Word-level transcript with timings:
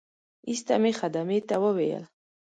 ایسته 0.49 0.75
مې 0.81 0.91
خدمې 0.99 1.39
ته 1.47 1.55
وویل. 1.63 2.03